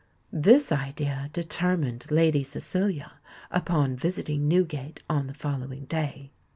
This 0.33 0.71
idea 0.71 1.29
determined 1.31 2.09
Lady 2.09 2.41
Cecilia 2.41 3.19
upon 3.51 3.95
visiting 3.95 4.47
Newgate 4.47 5.03
on 5.07 5.27
the 5.27 5.33
following 5.35 5.85
day. 5.85 6.31